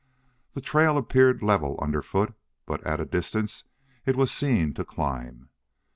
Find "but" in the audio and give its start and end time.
2.65-2.83